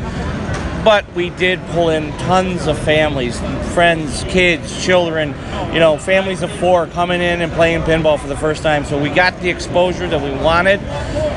[0.84, 3.40] But we did pull in tons of families,
[3.74, 5.30] friends, kids, children,
[5.74, 8.84] you know, families of four coming in and playing pinball for the first time.
[8.84, 10.82] So we got the exposure that we wanted.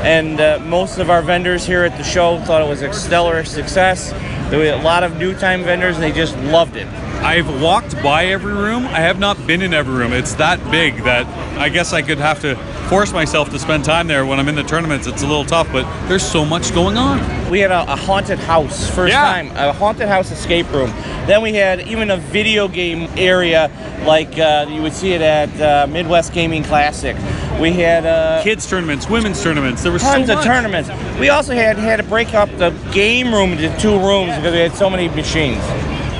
[0.05, 3.45] And uh, most of our vendors here at the show thought it was a stellar
[3.45, 4.11] success.
[4.51, 6.89] There were a lot of new time vendors and they just loved it.
[7.27, 8.87] I've walked by every room.
[8.87, 10.13] I have not been in every room.
[10.13, 11.27] It's that big that
[11.59, 12.55] I guess I could have to
[12.89, 15.09] force myself to spend time there when I'm in the tournaments.
[15.09, 17.19] It's a little tough, but there's so much going on.
[17.51, 20.91] We had a, a haunted house first time, a haunted house escape room.
[21.27, 23.73] Then we had even a video game area
[24.07, 27.17] like uh, you would see it at uh, Midwest Gaming Classic.
[27.61, 29.83] We had uh, kids tournaments, women's tournaments.
[29.83, 30.91] There was tons so of tournaments.
[31.19, 34.61] We also had had to break up the game room into two rooms because we
[34.61, 35.65] had so many machines.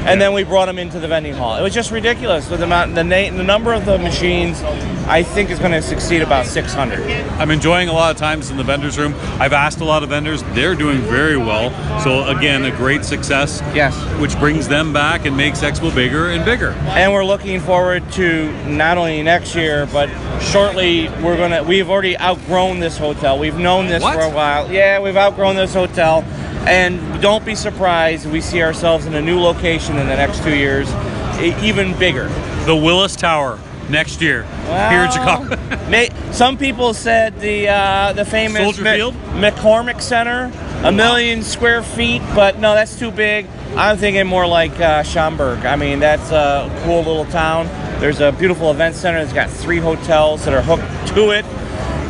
[0.07, 1.57] And then we brought them into the vending hall.
[1.57, 2.49] It was just ridiculous.
[2.49, 4.63] with The amount, the, na- the number of the machines,
[5.09, 7.01] I think, is going to succeed about 600.
[7.41, 9.15] I'm enjoying a lot of times in the vendors room.
[9.41, 11.71] I've asked a lot of vendors; they're doing very well.
[12.01, 13.61] So again, a great success.
[13.75, 16.71] Yes, which brings them back and makes Expo bigger and bigger.
[16.91, 20.09] and we're looking forward to not only next year but
[20.41, 24.15] shortly we're gonna we've already outgrown this hotel we've known this What?
[24.15, 26.23] for a while yeah we've outgrown this hotel
[26.67, 30.55] and don't be surprised we see ourselves in a new location in the next two
[30.57, 30.89] years
[31.63, 32.29] even bigger
[32.65, 35.57] The Willis Tower next year here in Chicago.
[35.91, 39.15] May, some people said the uh, the famous Soldier Mc- Field?
[39.35, 40.51] McCormick Center,
[40.83, 43.47] a million square feet, but no, that's too big.
[43.77, 45.65] I'm thinking more like uh, Schaumburg.
[45.67, 47.67] I mean, that's a cool little town.
[48.01, 49.19] There's a beautiful event center.
[49.19, 51.45] It's got three hotels that are hooked to it,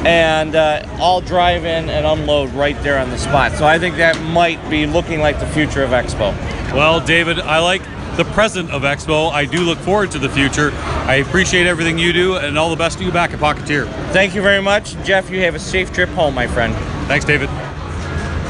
[0.04, 3.52] and uh, all drive in and unload right there on the spot.
[3.52, 6.32] So I think that might be looking like the future of Expo.
[6.72, 7.82] Well, David, I like
[8.16, 9.30] the present of Expo.
[9.30, 10.72] I do look forward to the future.
[10.74, 13.86] I appreciate everything you do, and all the best to you back at Pocketeer.
[14.12, 15.30] Thank you very much, Jeff.
[15.30, 16.74] You have a safe trip home, my friend.
[17.06, 17.50] Thanks, David.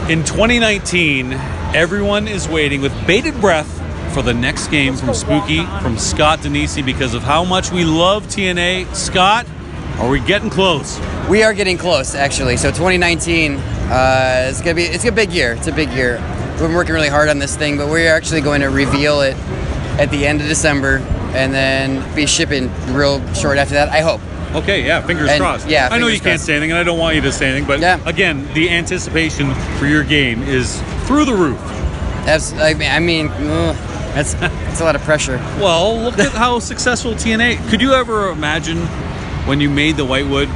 [0.09, 1.33] In 2019,
[1.75, 3.73] everyone is waiting with bated breath
[4.15, 8.27] for the next game from Spooky, from Scott Danesi, because of how much we love
[8.29, 8.95] TNA.
[8.95, 9.47] Scott,
[9.99, 10.99] are we getting close?
[11.29, 12.57] We are getting close, actually.
[12.57, 15.55] So 2019 uh, is gonna be it's a big year.
[15.55, 16.21] It's a big year.
[16.53, 19.37] We've been working really hard on this thing, but we're actually going to reveal it
[19.99, 20.99] at the end of December,
[21.35, 23.89] and then be shipping real short after that.
[23.89, 24.21] I hope.
[24.55, 25.69] Okay, yeah, fingers And- crossed.
[25.69, 27.67] yeah, I know you can't say anything, and I don't want you to say anything,
[27.67, 31.59] but again, the anticipation for your game is through the roof.
[32.25, 33.77] That's I mean, I mean ugh,
[34.15, 35.39] that's that's a lot of pressure.
[35.59, 37.69] Well, look at how successful TNA.
[37.69, 38.79] Could you ever imagine
[39.47, 40.49] when you made the Whitewood,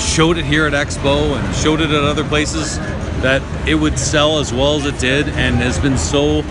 [0.00, 2.78] showed it here at Expo and showed it at other places,
[3.22, 6.42] that it would sell as well as it did and has been so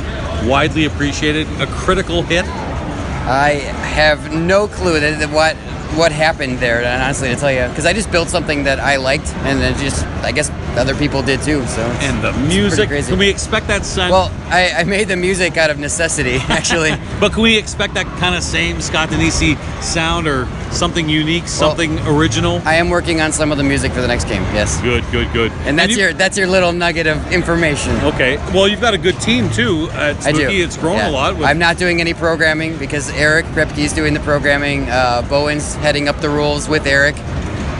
[0.47, 1.47] widely appreciated?
[1.59, 2.45] A critical hit?
[2.45, 3.61] I
[3.93, 5.55] have no clue that, what
[5.97, 6.85] what happened there.
[7.01, 10.05] Honestly, to tell you, because I just built something that I liked, and then just
[10.23, 11.65] I guess other people did too.
[11.67, 12.89] So and the music.
[12.89, 14.11] Can we expect that sound?
[14.11, 16.91] Well, I, I made the music out of necessity, actually.
[17.19, 21.99] but can we expect that kind of same Scott Danesi sound or something unique, something
[22.07, 22.61] original?
[22.65, 24.41] I am working on some of the music for the next game.
[24.53, 24.79] Yes.
[24.81, 25.51] Good, good, good.
[25.65, 27.95] And that's you- your that's your little nugget of information.
[28.01, 28.37] Okay.
[28.53, 30.47] Well, you've got a good team too at I do.
[30.49, 31.09] It's grown Yeah.
[31.09, 31.35] a lot.
[31.35, 34.89] With, I'm not doing any programming because Eric Priepke's doing the programming.
[34.89, 37.15] Uh, Bowen's heading up the rules with Eric.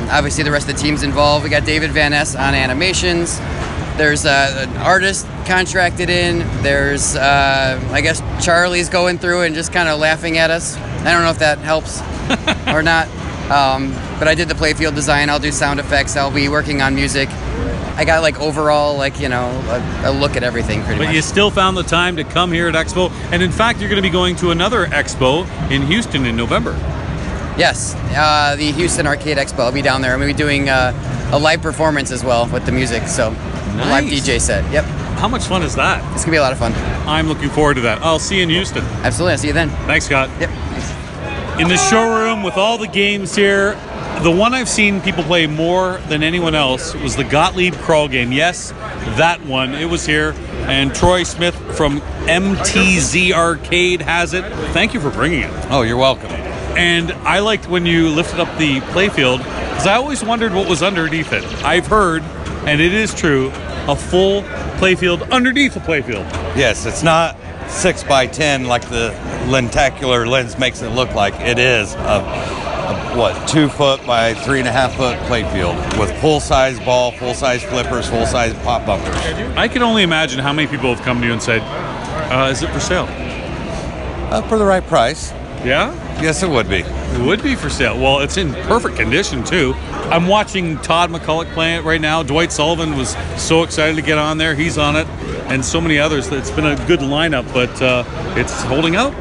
[0.10, 1.44] Obviously, the rest of the team's involved.
[1.44, 3.38] We got David Van Ness on animations.
[3.98, 6.40] There's uh, an artist contracted in.
[6.64, 10.78] There's, uh, I guess, Charlie's going through and just kind of laughing at us.
[10.78, 12.00] I don't know if that helps
[12.74, 13.08] or not.
[13.52, 15.30] Um, but I did the playfield design.
[15.30, 16.16] I'll do sound effects.
[16.16, 17.30] I'll be working on music.
[17.96, 19.50] I got like overall, like you know,
[20.04, 21.16] a, a look at everything pretty But much.
[21.16, 23.12] you still found the time to come here at Expo.
[23.34, 26.72] And in fact, you're going to be going to another Expo in Houston in November.
[27.60, 29.60] Yes, uh, the Houston Arcade Expo.
[29.60, 30.14] I'll be down there.
[30.14, 33.06] I'm going to be doing uh, a live performance as well with the music.
[33.08, 34.72] So a live DJ set.
[34.72, 34.86] Yep.
[35.20, 36.02] How much fun is that?
[36.14, 36.72] It's gonna be a lot of fun.
[37.06, 38.02] I'm looking forward to that.
[38.02, 38.84] I'll see you in Houston.
[39.04, 39.34] Absolutely.
[39.34, 39.70] I'll see you then.
[39.88, 40.30] Thanks, Scott.
[40.40, 40.50] Yep.
[41.60, 43.74] In the showroom with all the games here,
[44.24, 48.32] the one I've seen people play more than anyone else was the Gottlieb crawl game.
[48.32, 48.72] Yes,
[49.18, 49.74] that one.
[49.74, 50.34] It was here.
[50.70, 54.46] And Troy Smith from MTZ Arcade has it.
[54.72, 55.52] Thank you for bringing it.
[55.70, 56.49] Oh, you're welcome.
[56.80, 60.82] And I liked when you lifted up the playfield because I always wondered what was
[60.82, 61.44] underneath it.
[61.62, 62.24] I've heard,
[62.66, 63.52] and it is true,
[63.90, 64.44] a full
[64.80, 66.24] playfield underneath the playfield.
[66.56, 67.36] Yes, it's not
[67.68, 69.10] six by ten like the
[69.48, 71.34] lenticular lens makes it look like.
[71.42, 76.18] It is a, a what two foot by three and a half foot playfield with
[76.22, 79.18] full size ball, full size flippers, full size pop bumpers.
[79.58, 81.62] I can only imagine how many people have come to you and said,
[82.32, 83.08] uh, "Is it for sale?"
[84.32, 85.34] Uh, for the right price.
[85.64, 85.94] Yeah.
[86.22, 86.80] Yes, it would be.
[86.80, 87.98] It would be for sale.
[87.98, 89.74] Well, it's in perfect condition too.
[90.10, 92.24] I'm watching Todd MacCulloch play it right now.
[92.24, 94.56] Dwight Sullivan was so excited to get on there.
[94.56, 95.08] He's on it,
[95.50, 96.32] and so many others.
[96.32, 98.04] It's been a good lineup, but uh,
[98.38, 99.14] it's holding out.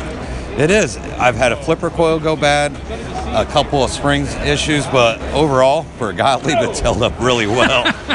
[0.59, 0.97] It is.
[0.97, 2.73] I've had a flipper coil go bad,
[3.37, 7.87] a couple of springs issues, but overall, for a Gottlieb, it's held up really well.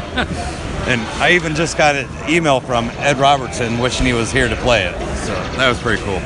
[0.87, 4.55] and I even just got an email from Ed Robertson wishing he was here to
[4.57, 4.93] play it.
[5.25, 6.21] So that was pretty cool.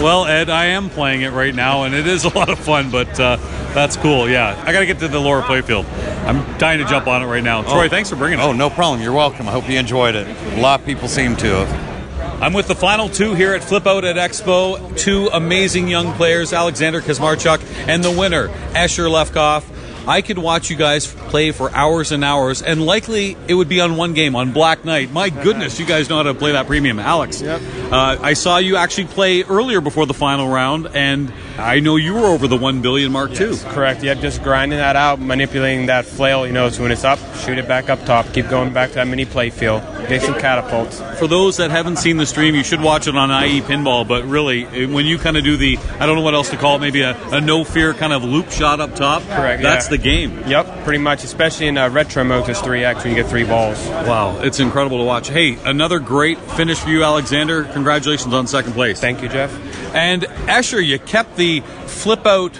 [0.00, 2.90] Well, Ed, I am playing it right now, and it is a lot of fun.
[2.90, 3.36] But uh,
[3.74, 4.28] that's cool.
[4.28, 5.86] Yeah, I got to get to the lower playfield.
[6.26, 7.62] I'm dying to jump on it right now.
[7.62, 7.88] Troy, Oh.
[7.88, 8.42] thanks for bringing it.
[8.42, 9.00] Oh, no problem.
[9.00, 9.48] You're welcome.
[9.48, 10.26] I hope you enjoyed it.
[10.56, 12.42] A lot of people seem to have.
[12.42, 14.98] I'm with the final two here at Flip Out at Expo.
[14.98, 19.62] Two amazing young players, Alexander Kazmarchuk and the winner, Escher Lefkoff.
[20.06, 23.80] I could watch you guys play for hours and hours, and likely it would be
[23.80, 25.10] on one game on Black Knight.
[25.10, 27.40] My goodness, you guys know how to play that premium, Alex.
[27.40, 27.60] Yep.
[27.90, 32.14] Uh, I saw you actually play earlier before the final round, and I know you
[32.14, 33.56] were over the one billion mark too.
[33.66, 34.02] Correct.
[34.02, 34.20] Yep.
[34.20, 36.46] Just grinding that out, manipulating that flail.
[36.46, 38.32] You know, so when it's up, shoot it back up top.
[38.32, 39.82] Keep going back to that mini play field.
[40.08, 41.00] Get some catapults.
[41.18, 44.06] For those that haven't seen the stream, you should watch it on IE Pinball.
[44.06, 46.56] But really, eh, when you kind of do the, I don't know what else to
[46.56, 49.22] call it, maybe a, a no fear kind of loop shot up top.
[49.22, 49.62] Correct.
[49.62, 49.90] That's yeah.
[49.90, 50.42] the game.
[50.46, 50.84] Yep.
[50.84, 53.78] Pretty much, especially in uh, retro mode, it's 3x when you get three balls.
[53.86, 55.28] Wow, it's incredible to watch.
[55.28, 57.64] Hey, another great finish for you, Alexander.
[57.64, 59.00] Congratulations on second place.
[59.00, 59.52] Thank you, Jeff.
[59.94, 61.43] And Escher, you kept the
[61.86, 62.58] flip out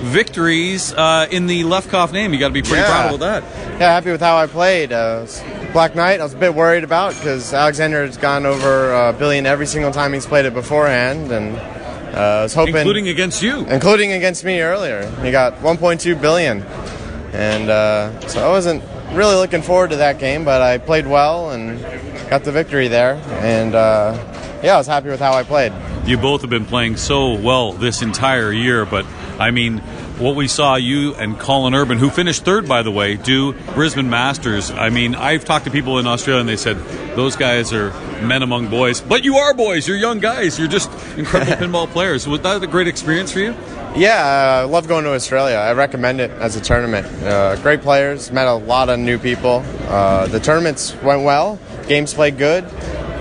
[0.00, 2.32] victories uh, in the Lefkoff name.
[2.32, 2.86] You got to be pretty Yeah.
[3.08, 3.42] proud of that.
[3.80, 4.92] Yeah, happy with how I played.
[4.92, 5.26] Uh,
[5.72, 9.46] Black Knight, I was a bit worried about because Alexander has gone over a billion
[9.46, 11.56] every single time he's played it beforehand, and
[12.16, 13.66] uh, I was hoping, Including against you.
[13.66, 15.06] including against me earlier.
[15.22, 16.62] He got 1.2 billion,
[17.32, 21.50] and uh, so I wasn't really looking forward to that game, but I played well
[21.50, 21.80] and
[22.30, 24.16] got the victory there, and uh,
[24.62, 25.72] yeah, I was happy with how I played.
[26.06, 29.04] You both have been playing so well this entire year, but
[29.40, 29.78] I mean,
[30.18, 34.08] what we saw you and Colin Urban, who finished third, by the way, do Brisbane
[34.08, 34.70] Masters.
[34.70, 36.76] I mean, I've talked to people in Australia and they said
[37.16, 37.90] those guys are
[38.22, 39.88] men among boys, but you are boys.
[39.88, 40.58] You're young guys.
[40.58, 41.52] You're just incredible
[41.86, 42.26] pinball players.
[42.28, 43.54] Was that a great experience for you?
[43.96, 45.56] Yeah, I love going to Australia.
[45.56, 47.06] I recommend it as a tournament.
[47.24, 49.64] Uh, great players, met a lot of new people.
[49.88, 52.64] Uh, the tournaments went well, games played good.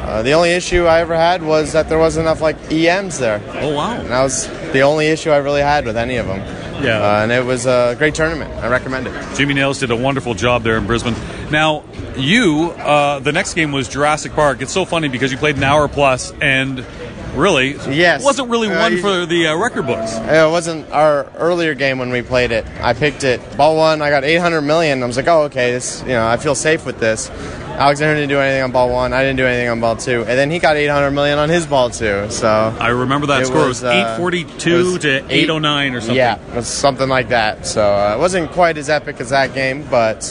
[0.04, 3.42] Uh, the only issue I ever had was that there wasn't enough like EMs there.
[3.62, 3.94] Oh wow!
[4.00, 6.40] And that was the only issue I really had with any of them.
[6.84, 7.00] Yeah.
[7.00, 8.54] uh, and it was a great tournament.
[8.56, 9.36] I recommend it.
[9.38, 11.16] Jimmy Nails did a wonderful job there in Brisbane.
[11.50, 11.84] Now,
[12.18, 14.62] you, uh, the next game was Jurassic Park.
[14.62, 16.86] It's so funny because you played an hour plus and
[17.34, 18.24] really Yes.
[18.26, 20.16] wasn't really Uh, one for the uh, record books.
[20.18, 22.66] It wasn't our earlier game when we played it.
[22.82, 24.02] I picked it ball one.
[24.02, 25.02] I got 800 million.
[25.02, 26.02] I was like, oh, okay, this.
[26.02, 27.30] You know, I feel safe with this.
[27.78, 29.14] Alexander didn't do anything on ball one.
[29.14, 31.66] I didn't do anything on ball two, and then he got 800 million on his
[31.66, 32.30] ball two.
[32.30, 33.66] So I remember that it score.
[33.66, 36.16] It was uh, 842 it was to 809 or something.
[36.16, 37.66] Yeah, it was something like that.
[37.66, 40.24] So uh, it wasn't quite as epic as that game, but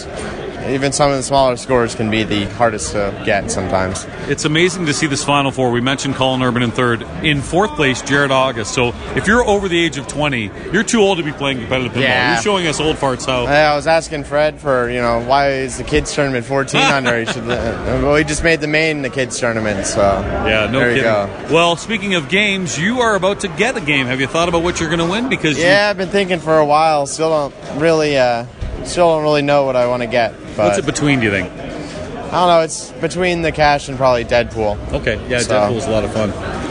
[0.69, 4.07] even some of the smaller scores can be the hardest to get sometimes.
[4.29, 5.71] It's amazing to see this Final Four.
[5.71, 7.03] We mentioned Colin Urban in third.
[7.23, 8.73] In fourth place, Jared August.
[8.75, 11.93] So if you're over the age of 20, you're too old to be playing competitive
[11.93, 12.03] pinball.
[12.03, 12.35] Yeah.
[12.35, 13.45] You're showing us old farts how.
[13.45, 17.19] Yeah, I was asking Fred for, you know, why is the kids tournament 14 under?
[17.21, 20.01] He should, well, he just made the main the kids tournament, so
[20.47, 20.97] Yeah, no there kidding.
[20.99, 21.55] you go.
[21.55, 24.07] Well, speaking of games, you are about to get a game.
[24.07, 25.29] Have you thought about what you're going to win?
[25.29, 27.07] Because you- Yeah, I've been thinking for a while.
[27.07, 28.47] Still don't really, uh,
[28.85, 30.33] still don't really know what I want to get.
[30.57, 31.21] But what's it between?
[31.21, 31.51] Do you think?
[31.53, 32.61] I don't know.
[32.63, 34.93] It's between the cash and probably Deadpool.
[34.95, 36.31] Okay, yeah, So- Deadpool's a lot of fun.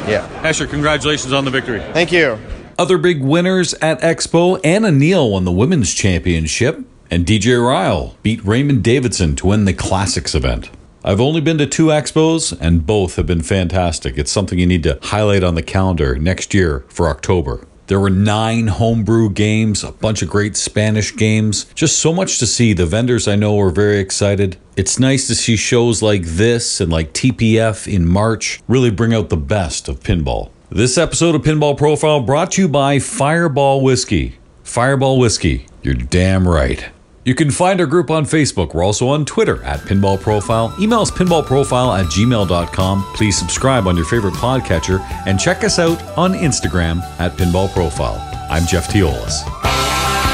[0.10, 0.28] Yeah.
[0.41, 1.82] Escher, congratulations on the victory.
[1.93, 2.38] Thank you.
[2.78, 6.80] Other big winners at Expo, Anna Neal won the women's championship,
[7.11, 10.70] and DJ Ryle beat Raymond Davidson to win the Classics event.
[11.05, 14.18] I've only been to two expos, and both have been fantastic.
[14.18, 17.68] It's something you need to highlight on the calendar next year for October.
[17.88, 22.47] There were nine homebrew games, a bunch of great Spanish games, just so much to
[22.47, 22.73] see.
[22.73, 24.55] The vendors I know are very excited.
[24.77, 29.29] It's nice to see shows like this and like TPF in March really bring out
[29.29, 30.49] the best of pinball.
[30.69, 34.39] This episode of Pinball Profile brought to you by Fireball Whiskey.
[34.63, 36.89] Fireball Whiskey, you're damn right.
[37.26, 38.74] You can find our group on Facebook.
[38.74, 40.76] We're also on Twitter at Pinball Profile.
[40.80, 43.03] Email us pinballprofile at gmail.com.
[43.15, 48.19] Please subscribe on your favorite podcatcher and check us out on Instagram at Pinball Profile.
[48.49, 50.32] I'm Jeff Teolis.